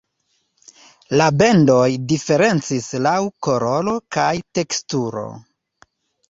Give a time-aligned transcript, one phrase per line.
[1.21, 3.13] La bendoj diferencis laŭ
[3.49, 4.27] koloro kaj
[4.61, 5.27] teksturo.